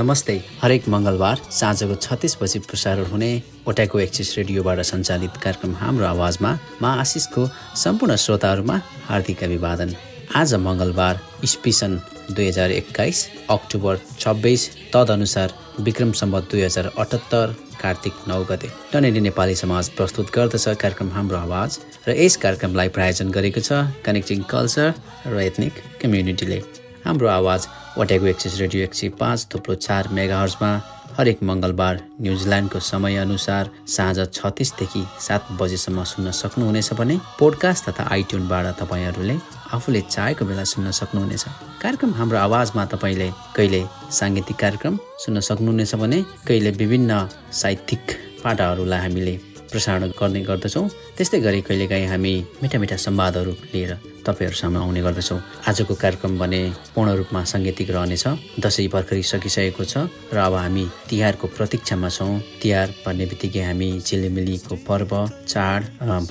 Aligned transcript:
नमस्ते 0.00 0.34
हरेक 0.60 0.88
मङ्गलबार 0.88 1.40
साँझको 1.52 1.94
छत्तिस 1.94 2.36
बजी 2.40 2.58
प्रसारण 2.68 3.06
हुने 3.06 3.30
ओट्याको 3.68 3.98
एक्सिस 4.00 4.28
रेडियोबाट 4.38 4.80
सञ्चालित 4.90 5.36
कार्यक्रम 5.42 5.74
हाम्रो 5.80 6.06
आवाजमा 6.06 6.52
मा 6.82 6.92
आशिषको 7.00 7.44
सम्पूर्ण 7.82 8.16
श्रोताहरूमा 8.24 8.76
हार्दिक 9.08 9.44
अभिवादन। 9.44 9.94
आज 10.40 10.54
मङ्गलबार 10.66 11.20
इस्पिसन 11.44 12.00
दुई 12.32 12.46
हजार 12.48 12.70
एक्काइस 12.80 13.26
अक्टोबर 13.50 14.00
छब्बिस 14.18 14.68
तदनुसार 14.94 15.54
विक्रम 15.84 16.12
सम्बत 16.22 16.48
दुई 16.50 16.62
हजार 16.62 16.90
अठहत्तर 16.96 17.54
कार्तिक 17.82 18.26
नौ 18.28 18.42
गते। 18.50 18.70
टनेडी 18.92 19.20
नेपाली 19.28 19.54
समाज 19.64 19.88
प्रस्तुत 20.00 20.34
गर्दछ 20.34 20.68
कार्यक्रम 20.80 21.10
हाम्रो 21.20 21.38
आवाज 21.46 21.80
र 22.08 22.16
यस 22.24 22.36
कार्यक्रमलाई 22.44 22.88
प्रायोजन 22.96 23.36
गरेको 23.36 23.68
छ 23.68 23.86
कनेक्टिङ 24.06 24.48
कल्चर 24.52 24.92
र 25.26 25.48
एथनिक 25.48 25.88
कम्युनिटीले 26.02 26.62
हाम्रो 27.04 27.28
आवाज 27.28 27.66
वाट्यागो 27.98 28.26
एक्सिस 28.26 28.58
रेडियो 28.60 28.84
एक 28.84 28.94
सय 28.94 29.08
पाँच 29.20 29.46
थुप्रो 29.54 29.74
चार 29.74 30.08
मेगाहर्समा 30.12 30.70
हरेक 31.18 31.42
मङ्गलबार 31.42 32.00
न्युजिल्यान्डको 32.20 32.80
समयअनुसार 32.80 33.70
साँझ 33.88 34.18
छत्तिसदेखि 34.32 35.04
सात 35.26 35.48
बजेसम्म 35.60 36.04
सुन्न 36.04 36.30
सक्नुहुनेछ 36.30 36.92
भने 36.92 37.16
पोडकास्ट 37.38 37.88
तथा 37.88 38.08
आइट्युनबाट 38.12 38.66
तपाईँहरूले 38.80 39.36
आफूले 39.72 40.00
चाहेको 40.00 40.44
बेला 40.44 40.64
सुन्न 40.64 40.90
सक्नुहुनेछ। 41.00 41.44
कार्यक्रम 41.82 42.14
हाम्रो 42.14 42.38
आवाजमा 42.38 42.84
तपाईँले 42.94 43.30
कहिले 43.56 43.84
साङ्गीतिक 44.12 44.56
कार्यक्रम 44.56 44.98
सुन्न 45.24 45.40
सक्नुहुनेछ 45.50 45.94
भने 45.94 46.22
कहिले 46.48 46.70
विभिन्न 46.80 47.26
साहित्यिक 47.52 48.18
पाटाहरूलाई 48.44 49.00
हामीले 49.00 49.49
प्रसारण 49.70 50.02
गर्ने 50.20 50.40
गर्दछौँ। 50.42 50.88
त्यस्तै 51.16 51.40
गरी 51.40 51.60
कहिलेकाहीँ 51.62 52.06
हामी 52.06 52.34
मिठा 52.62 52.78
मिठा 52.78 52.96
संवादहरू 52.96 53.52
लिएर 53.74 53.92
तपाईँहरूसँग 54.26 54.76
आउने 54.76 55.00
गर्दछौँ। 55.02 55.40
आजको 55.68 55.94
कार्यक्रम 55.94 56.38
भने 56.38 56.60
पूर्ण 56.94 57.10
रूपमा 57.18 57.44
साङ्गीतिक 57.52 57.90
रहनेछ 57.90 58.24
दसैँ 58.60 58.88
भर्खरै 58.92 59.22
सकिसकेको 59.22 59.84
छ 59.84 60.10
र 60.34 60.36
अब 60.38 60.54
हामी 60.54 60.84
तिहारको 61.08 61.46
प्रतीक्षामा 61.56 62.08
छौँ। 62.08 62.40
तिहार 62.62 62.88
भन्ने 63.06 63.24
बित्तिकै 63.30 63.62
हामी 63.64 63.88
झिलिमिलीको 64.00 64.74
पर्व 64.88 65.12
चाड 65.46 65.80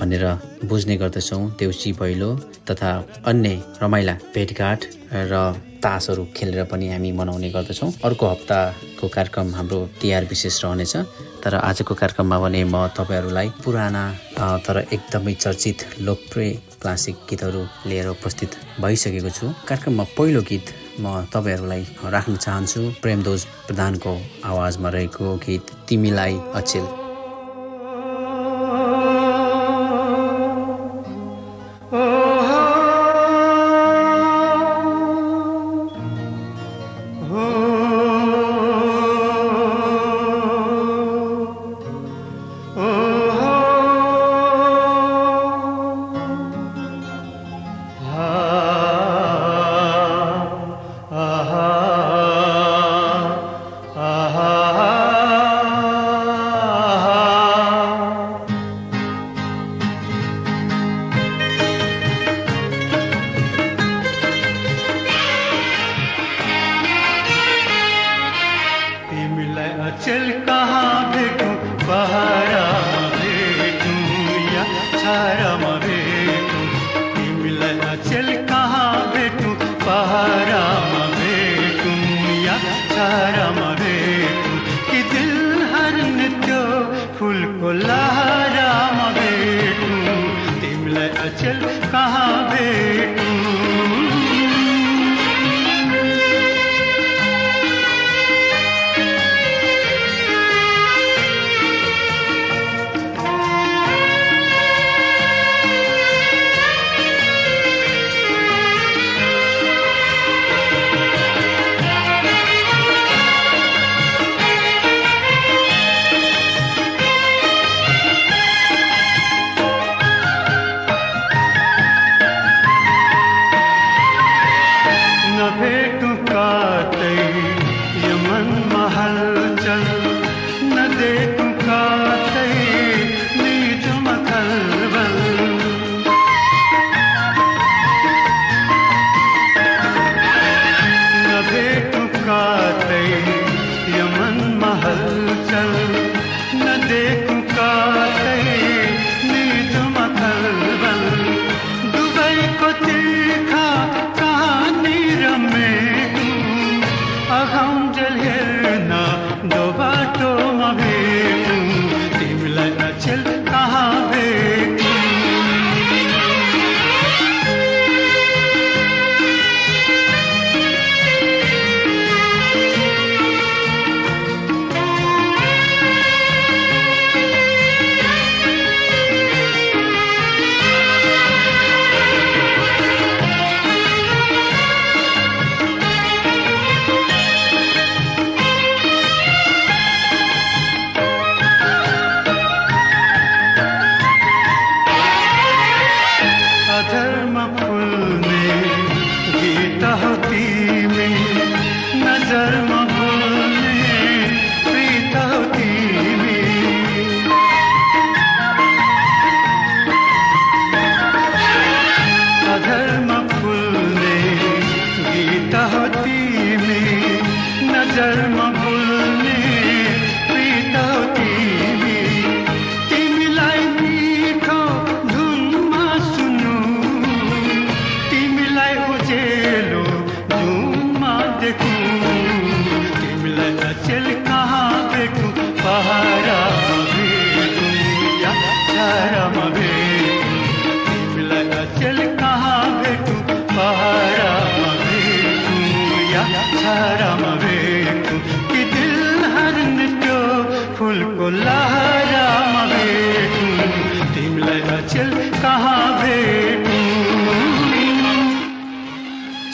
भनेर 0.00 0.24
बुझ्ने 0.68 0.96
गर्दछौँ। 1.02 1.42
देउसी 1.58 1.92
भैलो 1.98 2.30
तथा 2.70 2.90
अन्य 3.26 3.50
रमाइला 3.82 4.14
भेटघाट 4.34 4.80
र 5.32 5.34
तासहरू 5.82 6.26
खेलेर 6.36 6.64
पनि 6.70 6.88
हामी 6.88 7.10
मनाउने 7.12 7.50
गर्दछौँ। 7.50 7.90
अर्को 8.04 8.26
हप्ताको 8.26 9.08
कार्यक्रम 9.08 9.54
हाम्रो 9.54 9.78
तिहार 10.00 10.24
विशेष 10.24 10.64
रहनेछ। 10.64 10.96
तर 11.40 11.54
आजको 11.56 11.94
कार्यक्रममा 11.94 12.38
भने 12.40 12.64
म 12.64 12.86
तपाईँहरूलाई 12.96 13.48
पुराना 13.64 14.04
तर 14.66 14.84
एकदमै 14.92 15.34
चर्चित 15.34 15.84
लोकप्रिय 16.00 16.52
क्लासिक 16.80 17.16
गीतहरू 17.30 17.62
लिएर 17.88 18.08
उपस्थित 18.08 18.50
भइसकेको 18.80 19.30
छु। 19.30 19.46
कार्यक्रममा 19.68 20.04
पहिलो 20.18 20.42
गीत 20.44 20.66
म 21.00 21.24
तपाईँहरूलाई 21.32 21.82
राख्न 22.12 22.36
चाहन्छु। 22.36 22.80
प्रेमदोज 23.02 23.44
प्रधानको 23.66 24.16
आवाजमा 24.44 24.88
रहेको 24.88 25.36
गीत 25.44 25.64
तिमीलाई 25.88 26.40
अचेल। 26.54 26.99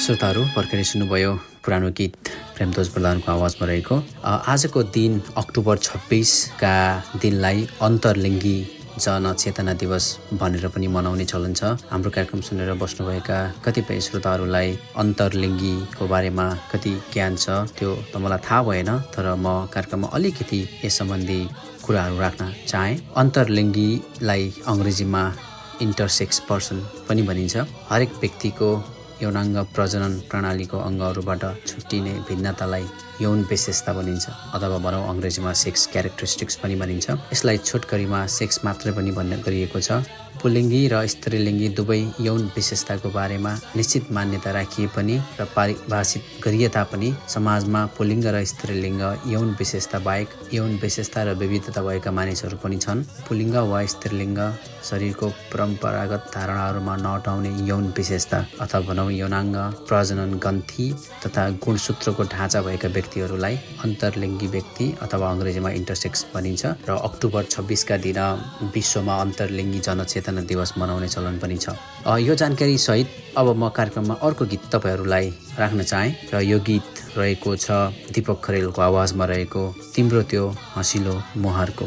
श्रोताहरू 0.07 0.43
भर्खरै 0.55 0.85
सुन्नुभयो 0.89 1.31
पुरानो 1.65 1.89
गीत 1.99 2.13
प्रेमतोज 2.57 2.89
प्रधानको 2.95 3.29
आवाजमा 3.33 3.65
रहेको। 3.67 3.97
आजको 4.53 4.81
दिन 4.97 5.13
अक्टोबर 5.43 5.77
छब्बिसका 5.87 6.75
दिनलाई 7.23 7.59
अन्तर्लिङ्गी 7.87 8.59
जनचेतना 9.05 9.73
दिवस 9.83 10.05
भनेर 10.41 10.65
पनि 10.75 10.87
मनाउने 10.97 11.25
चलन 11.33 11.53
छ। 11.59 11.63
हाम्रो 11.91 12.11
कार्यक्रम 12.17 12.41
सुनेर 12.49 12.71
बस्नुभएका 12.83 13.39
कतिपय 13.65 13.99
श्रोताहरूलाई 14.07 14.69
अन्तर्लिङ्गीको 15.03 16.05
बारेमा 16.13 16.47
कति 16.73 16.93
ज्ञान 17.13 17.33
छ 17.43 17.47
त्यो 17.77 17.91
त 18.13 18.15
मलाई 18.23 18.41
थाहा 18.47 18.63
भएन 18.69 18.91
तर 19.13 19.27
म 19.35 19.67
कार्यक्रममा 19.75 20.09
अलिकति 20.17 20.61
यस 20.85 20.95
सम्बन्धी 20.99 21.41
कुराहरू 21.85 22.17
राख्न 22.25 22.43
चाहेँ। 22.71 22.97
अन्तर्लिङ्गीलाई 23.23 24.43
अङ्ग्रेजीमा 24.73 25.25
इन्टरसेक्स 25.83 26.39
पर्सन 26.49 26.77
पनि 27.09 27.23
भनिन्छ। 27.23 27.57
हरेक 27.91 28.13
व्यक्तिको 28.23 28.69
यौनाङ्ग 29.23 29.57
प्रजनन 29.75 30.15
प्रणालीको 30.31 30.79
अङ्गहरूबाट 30.89 31.43
छुट्टिने 31.69 32.13
भिन्नतालाई 32.29 32.85
यौन 33.25 33.39
विशेषता 33.51 33.93
भनिन्छ 33.99 34.25
अथवा 34.57 34.79
भनौँ 34.87 35.05
अङ्ग्रेजीमा 35.13 35.53
सेक्स 35.63 35.87
क्यारेक्टरिस्टिक्स 35.93 36.57
पनि 36.63 36.75
भनिन्छ। 36.83 37.07
यसलाई 37.33 37.59
छोटकरीमा 37.69 38.21
सेक्स 38.39 38.57
मात्रै 38.65 38.93
पनि 38.93 39.11
भन्ने 39.19 39.37
गरिएको 39.47 39.81
छ। 39.81 40.05
पुलिङ्गी 40.43 40.81
र 40.93 40.97
स्त्रीलिङ्गी 41.13 41.69
दुवै 41.79 41.99
यौन 42.27 42.43
विशेषताको 42.57 43.09
बारेमा 43.17 43.53
निश्चित 43.79 44.11
मान्यता 44.17 44.51
राखिए 44.59 44.87
पनि 44.97 45.17
र 45.41 45.45
पारिभाषित 45.57 46.23
गरिए 46.45 46.69
तापनि 46.77 47.09
समाजमा 47.35 47.81
पुलिङ्ग 47.97 48.27
र 48.35 48.45
स्त्रीलिङ्ग 48.53 49.03
यौन 49.33 49.49
विशेषता 49.61 49.99
बाहेक 50.07 50.29
यौन 50.55 50.77
विशेषता 50.83 51.23
र 51.29 51.35
विविधता 51.43 51.83
भएका 51.83 52.11
मानिसहरू 52.19 52.57
पनि 52.65 52.77
छन्। 52.85 53.05
पुलिङ्ग 53.29 53.57
वा 53.73 53.81
स्त्रीलिङ्ग 53.95 54.41
शरीरको 54.89 55.29
परम्परागत 55.53 56.23
धारणाहरूमा 56.35 56.95
नटाउने 57.07 57.51
यौन 57.71 57.85
विशेषता 57.97 58.39
अथवा 58.65 58.81
भनौँ 58.89 59.11
यौनाङ्ग 59.13 59.57
प्रजनन 59.89 60.33
गन्थी 60.45 60.87
तथा 61.25 61.43
गुणसूत्रको 61.65 62.23
ढाँचा 62.35 62.61
भएका 62.67 62.89
व्यक्तिहरूलाई 62.97 63.55
अन्तर्लिङ्गी 63.87 64.47
व्यक्ति 64.55 64.87
अथवा 65.05 65.27
अङ्ग्रेजीमा 65.35 65.71
इन्टरसेक्स 65.81 66.21
भनिन्छ 66.35 66.63
र 66.89 66.91
अक्टोबर 67.09 67.43
छब्बिसका 67.55 67.97
दिन 68.07 68.21
विश्वमा 68.77 69.15
अन्तर्लिङ्गी 69.25 69.81
जनचेतना 69.87 70.25
चेतना 70.27 70.43
दिवस 70.43 70.73
मनाउने 70.79 71.09
चलन 71.09 71.39
पनि 71.39 71.57
छ। 71.57 71.71
यो 72.19 72.35
जानकारी 72.35 72.79
सहित 72.79 73.39
अब 73.39 73.55
म 73.55 73.69
कार्यक्रममा 73.71 74.15
अर्को 74.27 74.45
गीत 74.51 74.63
तपाईँहरूलाई 74.75 75.27
राख्न 75.59 75.83
चाहेँ 75.83 76.15
र 76.35 76.41
यो 76.43 76.59
गीत 76.67 77.15
रहेको 77.17 77.57
छ 77.57 77.71
दिपक 78.11 78.43
खरेलको 78.43 78.83
आवाजमा 78.83 79.25
रहेको 79.25 79.63
तिम्रो 79.95 80.23
त्यो 80.27 80.45
हँसिलो 80.75 81.15
मुहारको। 81.39 81.87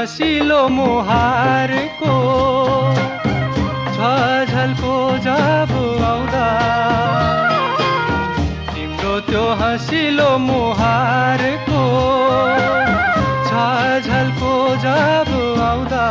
हँसिलो 0.00 0.60
मुहारको 0.72 2.12
झलको 4.50 4.94
जब 5.26 5.72
आउँदा। 6.10 6.46
तिम्रो 8.70 9.18
त्यो 9.28 9.42
हँसिलो 9.60 10.30
मुहारको 10.46 11.82
झलको 14.00 14.54
जब 14.86 15.28
आउँदा 15.68 16.08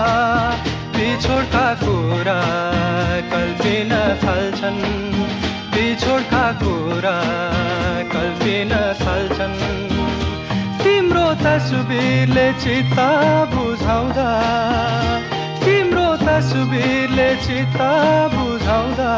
पिछोडका 0.94 1.68
कुरा 1.82 2.40
कल्पिन 3.34 3.92
थाल्छन्। 4.24 4.82
पिछोडका 5.74 6.46
कुरा 6.62 7.18
कल्पिन 8.14 8.72
थाल्छन्। 9.02 9.89
तस्बिरले 11.44 12.48
चित्त 12.54 13.00
बुझाउँदा। 13.54 14.30
तिम्रो 15.64 16.08
तस्बिरले 16.28 17.30
चित्त 17.46 17.80
बुझाउँदा। 18.34 19.12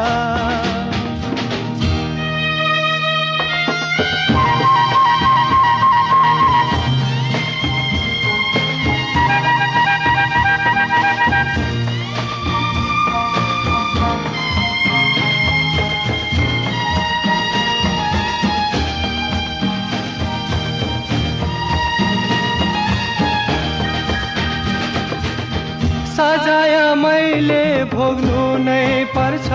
सजाय 26.32 26.94
मैले 26.94 27.84
भोग्नु 27.84 28.58
नै 28.58 29.04
पर्छ। 29.04 29.48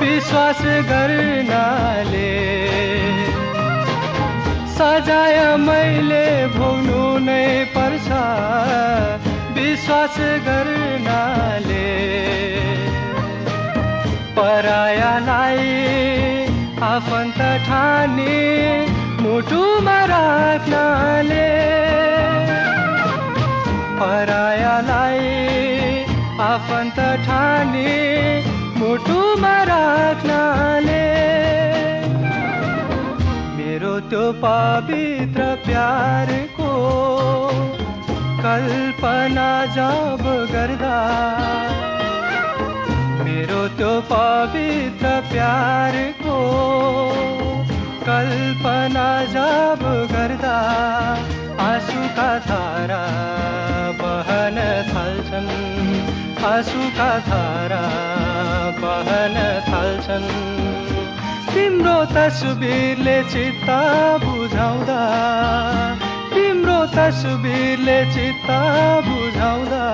विश्वास 0.00 0.62
गर्नाले। 0.62 2.30
सजाय 4.68 5.56
मैले 5.56 6.46
भोग्नु 6.46 7.18
नै 7.18 7.64
पर्छ। 7.64 8.08
विश्वास 9.58 10.16
गर्नाले। 10.18 11.86
परायालाई 14.38 15.66
आफन्त 16.82 17.38
ठाने 17.38 18.38
मुटुमा 19.20 20.04
राख्नाले 20.04 21.87
आफन्त 26.48 26.98
ठाने 27.24 27.88
मुटुमा 28.76 29.56
राख्नाले 29.68 31.06
मेरो 33.56 33.94
त्यो 34.10 34.22
पवित्र 34.44 35.48
प्यारको 35.66 36.70
कल्पना 38.40 39.50
जब 39.76 40.22
गर्दा, 40.52 40.96
मेरो 43.24 43.62
त्यो 43.78 43.92
पवित्र 44.12 45.10
प्यारको 45.32 46.36
कल्पना 48.08 49.08
जब 49.34 49.82
गर्दा, 50.12 50.56
आँसुका 51.68 52.30
धारा 52.48 53.02
बहन 54.00 54.56
थाल्छन्। 54.92 56.17
आँसुका 56.38 57.10
धारा 57.26 57.82
बहन 58.78 59.36
थाल्छन्। 59.68 60.28
तिम्रो 61.50 61.98
तस्बिरले 62.14 63.16
चित्त 63.32 63.68
बुझाउँदा 64.24 65.00
तिम्रो 66.34 66.78
तस्बिरले 66.94 67.98
चित्त 68.14 68.48
बुझाउँदा। 69.08 69.84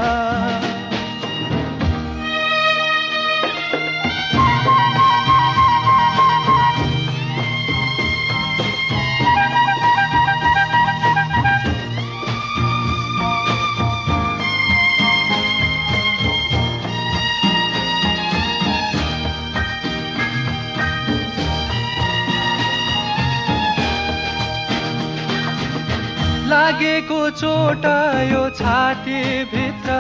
लागेको 26.75 27.19
चोट 27.31 27.85
यो 28.31 28.43
छाती 28.59 29.19
भित्र 29.51 29.99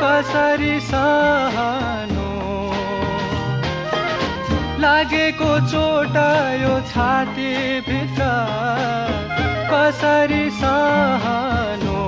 कसरी 0.00 0.78
सहनु? 0.80 2.28
लागेको 4.80 5.50
चोट 5.72 6.16
यो 6.62 6.74
भित्र 7.88 8.30
कसरी 9.72 10.44
सहनु? 10.62 12.00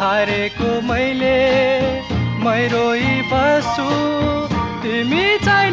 हारेको 0.00 0.72
मैले 0.88 1.38
मै 2.44 2.60
रोइ 2.72 3.12
बस्छु 3.32 3.90
तिमी 4.82 5.26
चाहिँ 5.44 5.70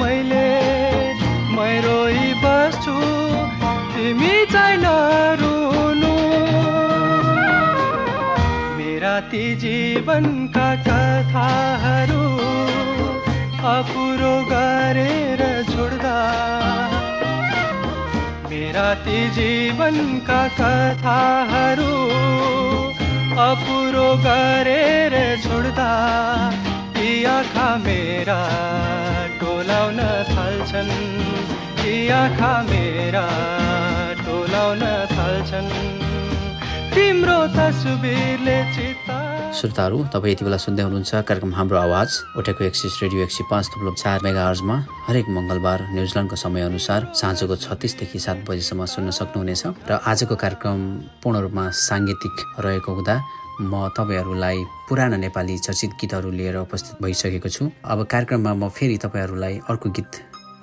मैले 0.00 0.48
मै 1.56 1.72
रोइ 1.86 2.22
बस्छु 2.44 2.96
तिमी 3.94 4.34
चाहिँ 4.52 4.78
नरुनु। 4.84 6.14
मेरा 8.76 9.14
ती 9.32 9.44
जीवनका 9.64 10.68
कथाहरू 10.88 12.24
अपुरो 13.74 14.34
गरेर 14.50 15.42
छोड्दा। 15.72 16.16
राति 18.74 19.18
जीवनका 19.34 20.38
कथाहरू 20.58 21.92
अपुरो 23.44 24.08
गरेर 24.24 25.14
छोड्दा। 25.44 25.90
ती 26.96 27.08
आँखा 27.34 27.68
मेरा 27.84 28.40
टोलाउन 29.54 29.98
थाल्छन्। 30.34 30.88
ती 31.78 31.94
आँखा 32.10 32.52
मेरा 32.66 33.26
टोलाउन 34.26 34.82
थाल्छन्। 35.14 35.68
तिम्रो 36.90 37.38
तस्बिरले 37.54 38.58
चित्ता 38.74 39.16
श्रोताहरू 39.54 39.98
तपाईँ 40.10 40.32
यति 40.34 40.44
बेला 40.44 40.58
सुन्दै 40.58 40.82
हुनुहुन्छ 40.82 41.12
कार्यक्रम 41.22 41.52
हाम्रो 41.54 41.78
आवाज। 41.86 42.10
ओटेको 42.34 42.64
एक्सिस 42.66 42.98
रेडियो 43.02 43.22
एक 43.22 43.30
सय 43.30 43.44
पाँच 43.46 43.64
थुप्रो 43.70 43.94
चार 43.94 44.18
मेगा 44.26 44.42
आर्जमा 44.42 44.76
हरेक 45.06 45.26
मङ्गलबार 45.30 45.78
न्युजिल्यान्डको 45.94 46.36
समयअनुसार 46.44 47.00
साँझको 47.14 47.54
छत्तिसदेखि 47.54 48.18
सात 48.26 48.38
बजीसम्म 48.50 48.84
सुन्न 48.90 49.10
सक्नुहुनेछ। 49.14 49.62
र 49.86 50.02
आजको 50.02 50.34
कार्यक्रम 50.34 50.78
पूर्ण 51.22 51.36
रूपमा 51.46 51.64
साङ्गीतिक 51.70 52.34
रहेको 52.58 52.90
हुँदा 52.90 53.14
म 53.60 53.88
तपाईँहरूलाई 53.96 54.64
पुराना 54.88 55.16
नेपाली 55.16 55.58
चर्चित 55.58 55.90
गीतहरू 56.00 56.30
लिएर 56.30 56.56
उपस्थित 56.58 57.02
भइसकेको 57.02 57.48
छु। 57.48 57.70
अब 57.84 58.04
कार्यक्रममा 58.10 58.54
म 58.54 58.68
फेरि 58.68 58.96
तपाईँहरूलाई 58.98 59.60
अर्को 59.70 59.90
गीत 59.90 60.12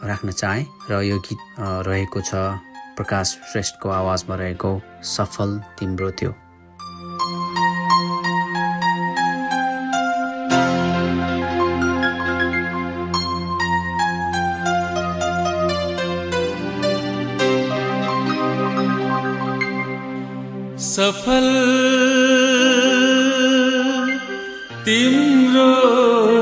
राख्न 0.04 0.32
चाहेँ 0.32 0.66
र 0.92 1.02
यो 1.08 1.18
गीत 1.20 1.40
रहेको 1.88 2.22
छ 2.22 2.36
प्रकाश 2.98 3.28
श्रेष्ठको 3.52 3.90
आवाजमा 3.90 4.36
रहेको 4.36 4.72
सफल 5.08 5.60
तिम्रो 5.80 6.12
त्यो। 6.12 6.34
सफल 20.92 22.41
तिम्रो 24.86 25.70
त्यो 26.32 26.41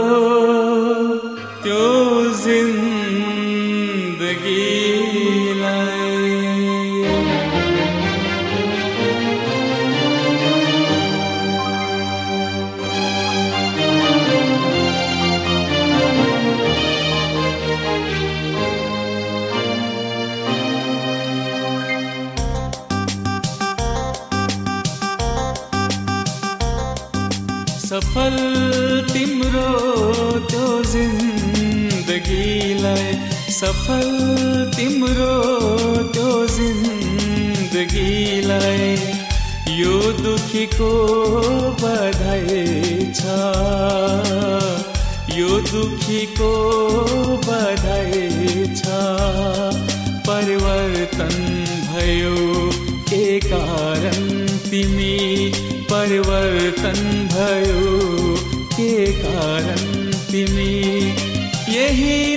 दुखीको 40.49 40.89
बधाई 41.81 43.11
छ। 43.13 43.23
यो 45.37 45.49
दुखीको 45.59 46.51
बधाई 47.47 48.65
छ। 48.75 48.81
परिवर्तन 50.29 51.35
भयो 51.91 52.69
के 53.09 53.39
कारण 53.39 54.47
तिमी? 54.69 55.51
परिवर्तन 55.91 57.29
भयो 57.33 58.35
के 58.73 59.05
कारण 59.11 60.11
तिमी? 60.11 60.99
यही 61.75 62.28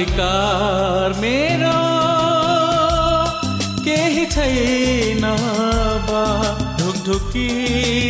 अधिकार 0.00 1.12
मेरा, 1.12 1.72
केही 3.84 4.24
छैन 4.26 5.20
बा। 6.08 6.22
ढुकढुकी 6.78 7.48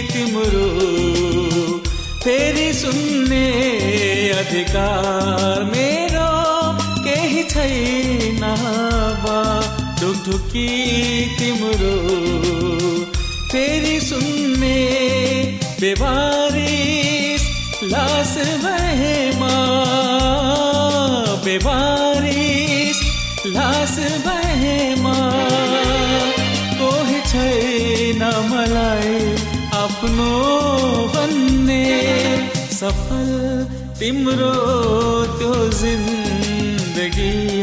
तिम्रो 0.08 0.68
फेरि 2.24 2.72
सुन्ने 2.74 3.48
अधिकार 4.30 5.64
मेरो, 5.64 6.30
केही 7.02 7.42
छैन 7.42 8.40
बा। 9.24 9.40
ढुकढुकी 10.00 10.68
तिम्रो 11.38 11.96
फेरि 13.50 14.00
सुन्ने 14.00 14.78
बेबारिस 15.80 17.42
लास 17.82 18.36
भएमा 21.50 21.74
बेबारिस 21.74 22.98
लास 23.46 23.94
छैन 27.30 28.22
मलाई 28.50 29.16
आफ्नो 29.80 30.30
भन्ने 31.14 31.82
सफल 32.78 33.30
तिम्रो 33.98 34.54
त्यो 35.38 35.54
जिन्दगीलाई 35.80 37.59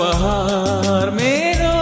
उपहार 0.00 1.08
मेरो 1.16 1.78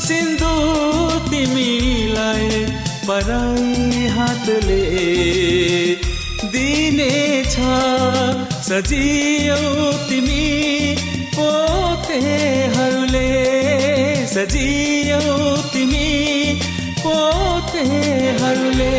सिन्दुर 0.00 1.16
तिमीलाई 1.30 2.60
पराई 3.08 4.06
हातले 4.14 4.84
दिनेछ। 6.54 7.56
सजियो 8.68 9.60
तिमी 10.08 10.46
पोतेहरूले। 11.36 13.28
सजियौ 14.34 15.20
तिमी 15.74 16.08
पोतेहरूले 17.04 18.96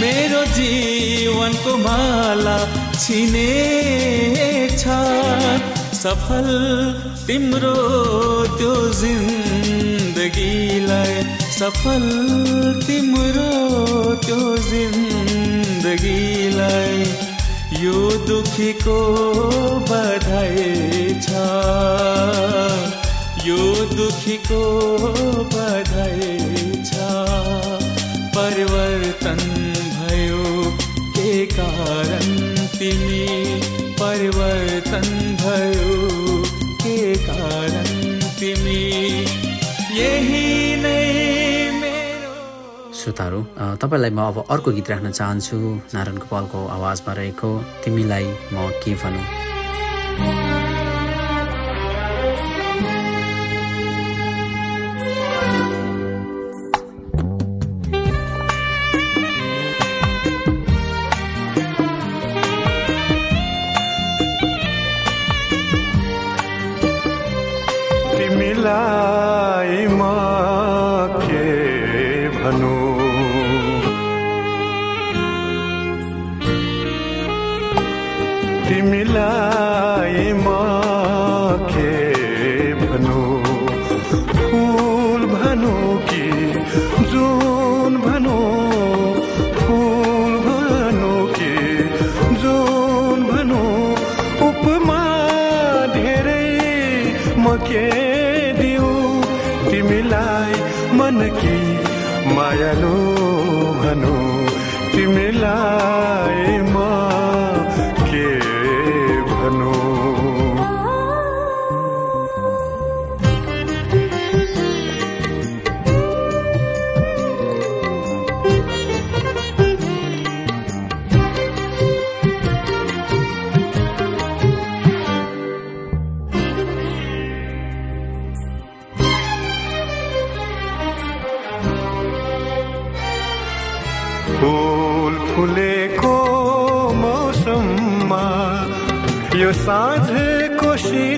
मेरो 0.00 0.42
जीवनको 0.56 1.72
माला 1.84 2.58
छिनेछ। 3.04 4.82
सफल 6.06 6.48
तिम्रो 7.26 7.78
त्यो 8.58 8.74
जिन्दगीलाई 8.98 10.34
सफल 11.54 12.04
तिम्रो 12.86 13.46
त्यो 14.26 14.42
जिन्दगीलाई 14.66 15.80
यो 17.84 18.02
दुखीको 18.28 18.98
बधाई 19.90 20.68
छ। 21.26 21.28
यो 23.48 23.58
दुखीको 23.96 24.62
बधाई 25.56 26.30
छ। 26.84 26.92
परिवर्तन 28.38 29.42
भयो 29.98 30.46
के 31.18 31.34
कारण 31.58 32.26
तिमी? 32.78 33.45
भयो 35.46 36.42
के 36.82 36.98
कारण 37.26 37.86
तिमी? 38.38 38.82
यही 39.98 40.44
नै 40.82 40.94
श्रोताहरू 42.96 43.40
तपाईँलाई 43.82 44.10
म 44.10 44.20
अब 44.26 44.36
अर्को 44.50 44.70
गीत 44.76 44.90
राख्न 44.90 45.10
चाहन्छु। 45.14 45.56
नारायण 45.94 46.18
गोपालको 46.18 46.58
आवाजमा 46.76 47.12
रहेको 47.18 47.50
तिमीलाई 47.84 48.26
म 48.54 48.56
के 48.82 48.94
भनौँ? 48.98 49.24
म 97.46 97.56
के 97.68 97.86
दिउँ 98.58 99.22
तिमीलाई 99.70 100.54
मन 100.98 101.18
कि 101.38 101.56
मायालु 102.36 102.94
भनौँ 103.82 104.24
तिमीलाई 104.94 106.58
म 106.74 107.25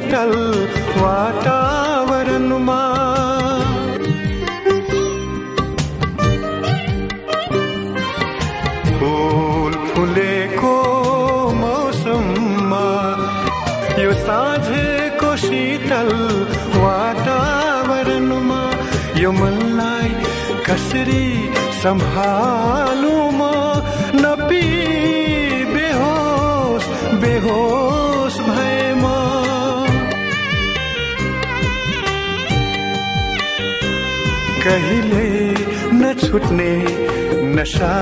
शीतल 0.09 0.31
वातावरणमा 1.01 2.83
फुल 9.01 9.75
फुलेको 9.89 10.73
मौसममा 11.61 12.87
यो 14.03 14.13
साँझको 14.25 15.35
शीतल 15.45 16.11
वातावरणमा 16.85 18.63
यो 19.23 19.33
मनलाई 19.41 20.09
कसरी 20.71 21.27
सम्हालु 21.83 23.15
म 23.41 23.53
नपी 24.25 24.65
बेहोस 25.75 26.89
बेहोस 27.23 27.88
कहिले 34.69 35.27
नछुट्ने 36.01 36.73
नशा 37.57 37.95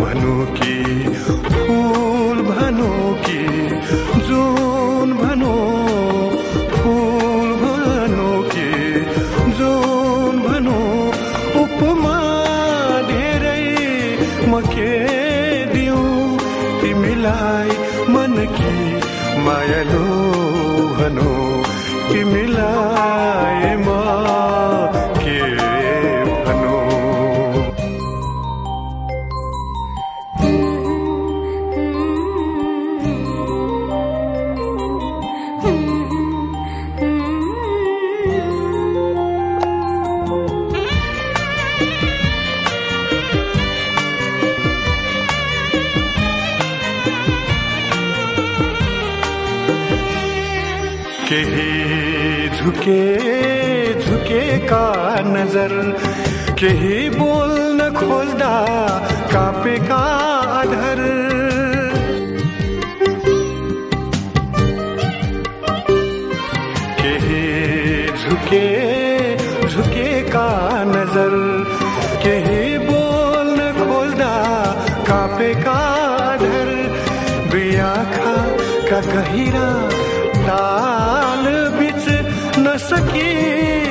भनौँ 0.00 0.40
कि 0.58 0.74
फुल 1.48 2.38
भनौँ 2.50 3.00
कि 3.26 3.38
जुन 4.28 5.12
भनौँ 5.20 5.62
फुल 6.74 7.48
भनौँ 7.62 8.36
कि 8.52 8.68
जुन 9.60 10.42
भनौँ 10.46 10.84
उपमा 11.62 12.16
धेरै 13.12 13.62
म 14.50 14.60
के 14.74 14.92
दिउँ 15.72 16.38
तिमीलाई 16.82 17.70
मन 18.16 18.36
कि 18.58 18.74
मायालु 19.48 20.04
भनौँ 21.00 21.38
तिमीलाई 22.12 23.76
म 23.86 23.98
नज़र, 55.60 55.72
कही 56.60 57.08
बोल 57.10 57.50
न 57.76 57.88
खोजदा 57.92 58.52
कापे 59.32 59.76
का 59.78 59.96
आधर। 60.58 61.00
के 67.00 67.12
ही 67.24 67.42
झुके 68.22 68.66
झुके 69.68 70.08
का 70.30 70.48
नज़र, 70.84 71.36
कही 72.24 72.78
बोल 72.88 73.52
न 73.60 73.70
खोजदा 73.80 74.34
कापे 75.08 75.54
का 75.64 75.78
आधर। 76.24 76.68
बियाखा 77.52 78.34
का 78.90 79.00
गहिरा, 79.12 79.68
ताल 80.48 81.44
बिच 81.78 82.08
न 82.58 82.76
सकी। 82.78 83.89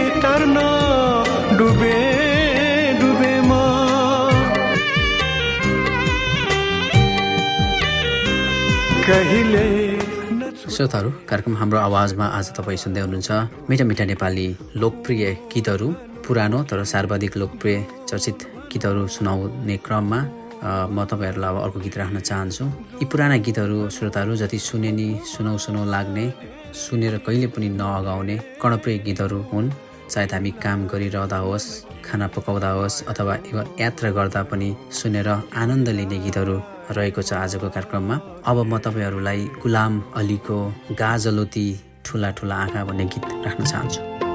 श्रोताहरू 9.10 11.10
कार्यक्रम 11.30 11.56
हाम्रो 11.58 11.78
आवाजमा 11.80 12.26
आज 12.38 12.48
तपाईँ 12.58 12.78
सुन्दै 12.78 13.02
हुनुहुन्छ 13.02 13.32
मिठा 13.70 13.86
मिठा 13.90 14.06
नेपाली 14.06 14.48
लोकप्रिय 14.82 15.24
गीतहरू 15.54 15.88
पुरानो 16.28 16.60
तर 16.70 16.84
सर्वाधिक 16.94 17.38
लोकप्रिय 17.42 17.78
चर्चित 18.10 18.38
गीतहरू 18.72 19.08
सुनाउने 19.10 19.78
क्रममा 19.86 20.20
म 20.94 21.06
तपाईँहरूलाई 21.10 21.50
अब 21.50 21.58
अर्को 21.66 21.80
गीत 21.86 21.98
राख्न 21.98 22.20
चाहन्छु। 22.30 22.66
यी 23.02 23.06
पुराना 23.10 23.38
गीतहरू 23.50 23.90
श्रोताहरू 23.98 24.36
जति 24.42 24.60
सुने 24.70 24.92
नि 24.94 25.08
सुनौ 25.26 25.58
सुनौ 25.66 25.84
लाग्ने 25.90 26.26
सुनेर 26.78 27.18
कहिले 27.26 27.48
पनि 27.50 27.70
नअगाउने 27.82 28.36
कर्णप्रिय 28.62 28.98
गीतहरू 29.10 29.40
हुन्। 29.52 29.74
सायद 30.14 30.34
हामी 30.34 30.52
काम 30.64 30.80
गरिरहँदा 30.92 31.38
होस् 31.50 31.68
खाना 32.06 32.28
पकाउँदा 32.36 32.70
होस् 32.78 33.04
अथवा 33.10 33.34
यात्रा 33.82 34.10
गर्दा 34.18 34.42
पनि 34.52 34.70
सुनेर 35.00 35.30
आनन्द 35.62 35.88
लिने 35.98 36.18
गीतहरू 36.26 36.58
रहेको 36.90 37.22
छ 37.22 37.34
आजको 37.34 37.70
कार्यक्रममा। 37.70 38.16
अब 38.50 38.58
म 38.66 38.78
तपाईँहरूलाई 38.86 39.42
गुलाम 39.64 39.94
अलीको 40.16 40.58
गाजलोती 41.02 41.68
ठुला 42.06 42.30
ठुला 42.38 42.56
आँखा 42.56 42.84
भन्ने 42.86 43.06
गीत 43.06 43.26
राख्न 43.46 43.64
चाहन्छु। 43.66 44.29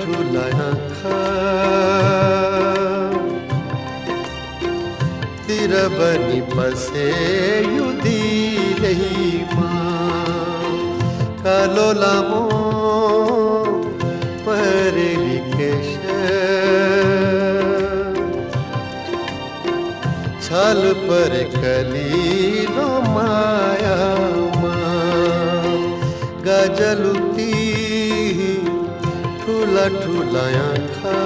ठुलखा 0.00 1.20
तिर 5.46 5.72
बनी 5.96 6.40
पसे 6.52 7.08
युदी 7.76 8.22
रही 8.82 9.26
माँ। 9.54 10.72
कालो 11.44 11.88
लामो 12.00 12.42
पर 14.46 14.96
लिकेश 15.24 15.92
छल 20.46 20.80
पर 21.06 21.32
कली 21.54 22.66
लो 22.74 22.88
माया 23.14 23.98
माँ। 24.62 25.72
गजलू 26.46 27.14
ठुलायां 29.96 30.74
खा 30.96 31.18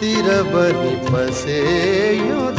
तिर 0.00 0.28
बनी 0.52 0.94
पसे 1.10 1.60
यो 2.18 2.51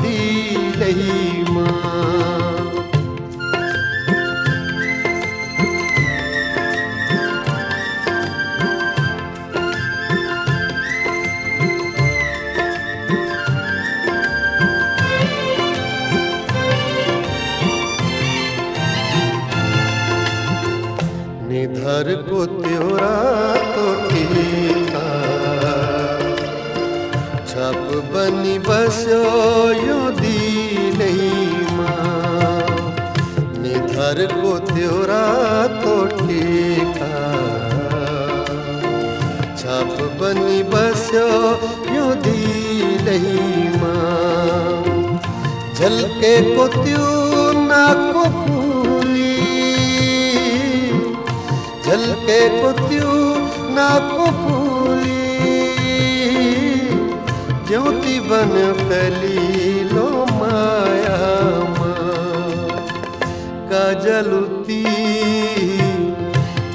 काजलुती 64.24 64.84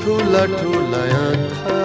ठुला 0.03 0.45
ठुला 0.45 1.03
आँखा। 1.19 1.79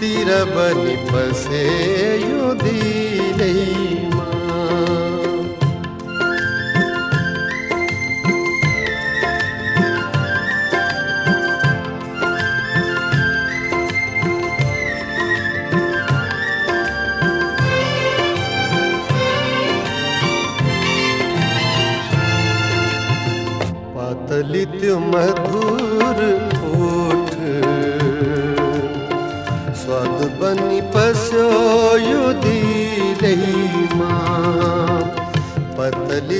तिर 0.00 0.30
बनी 0.54 0.96
बसे। 1.10 2.01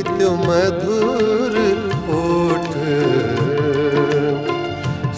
पतली 0.03 0.29
मधुर 0.47 1.57
ओठ 2.15 2.71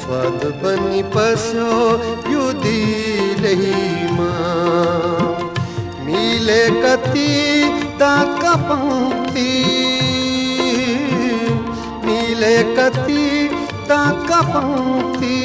स्वाद 0.00 0.42
बनी 0.62 1.02
पस्यो 1.14 1.70
यो 2.32 2.42
दिलैमा 2.64 4.28
मिले 6.06 6.60
कति 6.82 7.30
ताका 8.00 8.54
पंक्ति 8.68 9.48
मिले 12.04 12.56
कति 12.76 13.26
ताका 13.88 14.40
पंक्ति 14.52 15.40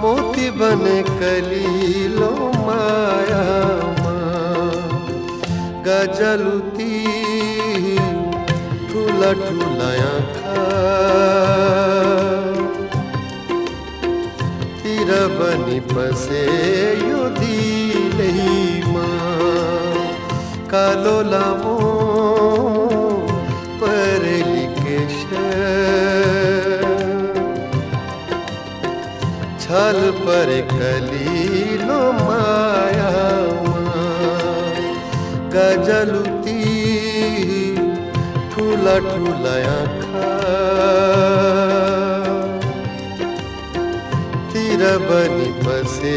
मोती 0.00 0.50
बने 0.58 1.02
कलीलो 1.12 2.34
माया। 2.66 3.81
गजलुती 5.86 6.92
ठुला 8.90 9.32
ठुला 9.42 9.88
आँखा 10.08 10.56
तिर 14.82 15.10
बनी 15.38 15.80
बसे 15.92 16.44
यो 17.08 17.22
दिलैमा 17.40 19.08
कालो 20.72 21.20
लामो 21.32 21.92
छल 29.62 29.98
पर 30.24 30.50
कलीलो 30.70 32.00
माया 32.16 32.81
गजलुती 35.82 36.60
ठूला 38.52 38.96
ठूला 39.06 39.54
आँखा 39.70 40.28
तिर 44.52 44.82
बनी 45.08 45.48
बसे 45.64 46.16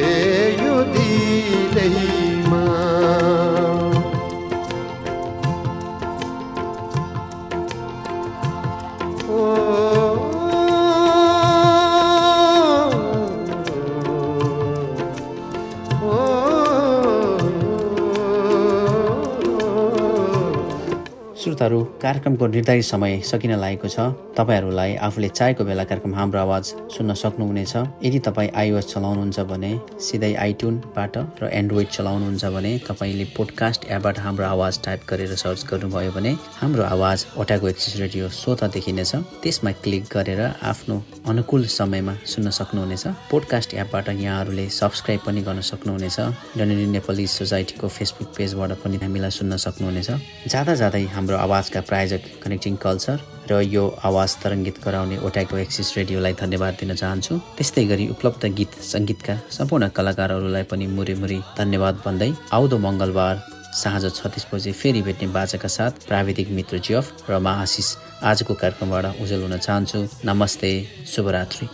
श्रोताहरू 21.56 21.84
कार्यक्रमको 22.04 22.48
निर्धारित 22.48 22.84
समय 22.84 23.20
सकिन 23.24 23.52
लागेको 23.56 23.88
छ। 23.88 24.12
तपाईँहरूलाई 24.36 24.96
आफूले 25.08 25.28
चाहेको 25.30 25.64
बेला 25.64 25.84
कार्यक्रम 25.88 26.16
हाम्रो 26.16 26.40
आवाज 26.40 26.64
सुन्न 26.92 27.14
सक्नुहुनेछ। 27.16 27.76
यदि 28.04 28.20
तपाईँ 28.20 28.50
आइओएस 28.52 28.86
चलाउनुहुन्छ 28.92 29.40
भने 29.48 29.72
सिधै 30.04 30.34
आइट्युनबाट 30.36 31.18
र 31.40 31.50
एन्ड्रोइड 31.56 31.88
चलाउनुहुन्छ 31.88 32.46
भने 32.52 32.72
तपाईँले 32.84 33.26
पोडकास्ट 33.38 33.86
एपबाट 33.88 34.20
हाम्रो 34.20 34.46
आवाज 34.46 34.80
टाइप 34.84 35.02
गरेर 35.10 35.36
सर्च 35.36 35.64
गर्नुभयो 35.72 36.12
भने 36.12 36.32
हाम्रो 36.60 36.84
आवाज 36.84 37.26
ओटाको 37.40 37.68
एक्सिस 37.68 37.96
रेडियो 38.04 38.28
स्वत 38.36 38.64
देखिनेछ 38.76 39.16
त्यसमा 39.44 39.72
क्लिक 39.84 40.04
गरेर 40.12 40.42
आफ्नो 40.62 40.96
अनुकूल 41.32 41.66
समयमा 41.72 42.16
सुन्न 42.26 42.50
सक्नुहुनेछ। 42.60 43.08
पोडकास्ट 43.32 43.74
एपबाट 43.74 44.10
यहाँहरूले 44.10 44.68
सब्सक्राइब 44.82 45.22
पनि 45.26 45.42
गर्न 45.48 45.62
सक्नुहुनेछ। 45.72 46.20
डनेरी 46.60 46.86
नेपाली 46.92 47.28
सोसाइटीको 47.28 47.88
फेसबुक 47.88 48.28
पेजबाट 48.36 48.72
पनि 48.84 48.98
हामीलाई 49.04 49.32
सुन्न 49.32 49.58
सक्नुहुनेछ। 49.66 50.10
जाँदा 50.52 50.76
जाँदै 50.76 51.04
हाम्रो 51.16 51.38
आवाजका 51.46 51.82
प्रायोजक 51.90 52.22
कनेक्टिङ 52.44 52.76
कल्चर 52.86 53.18
र 53.50 53.62
यो 53.62 53.84
आवाज 54.10 54.30
तरङ्गित 54.44 54.78
गराउने 54.86 55.18
ओटाको 55.28 55.58
एक्सिस 55.66 55.98
रेडियोलाई 55.98 56.34
धन्यवाद 56.44 56.74
दिन 56.82 56.94
चाहन्छु। 57.02 57.34
त्यस्तै 57.58 57.84
गरी 57.92 58.06
उपलब्ध 58.14 58.44
गीत 58.60 58.72
सङ्गीतका 58.92 59.36
सम्पूर्ण 59.58 59.90
कलाकारहरूलाई 59.98 60.64
पनि 60.72 60.86
मुरी 60.98 61.16
मुरी 61.22 61.40
धन्यवाद 61.58 62.02
भन्दै 62.06 62.32
आउँदो 62.58 62.78
मङ्गलबार 62.88 63.36
साँझ 63.76 64.04
छत्तिस 64.18 64.46
बजे 64.54 64.72
फेरि 64.82 65.02
भेट्ने 65.06 65.28
बाजाका 65.38 65.70
साथ 65.78 66.08
प्राविधिक 66.08 66.50
मित्र 66.58 66.78
जियफ 66.88 67.30
र 67.30 67.40
म 67.40 67.48
आशिष 67.64 67.90
आजको 68.32 68.54
कार्यक्रमबाट 68.64 69.06
उजेल 69.22 69.42
हुन 69.46 69.58
चाहन्छु। 69.68 70.00
नमस्ते 70.32 70.72
शुभरात्रि। 71.14 71.68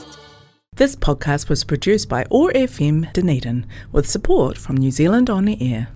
This 0.73 0.95
podcast 0.95 1.49
was 1.51 1.63
produced 1.63 2.10
by 2.10 2.25
ORFM 2.41 3.01
Dunedin 3.13 3.65
with 3.93 4.10
support 4.10 4.57
from 4.57 4.77
New 4.77 4.91
Zealand 4.99 5.29
On 5.29 5.47
Air. 5.47 5.88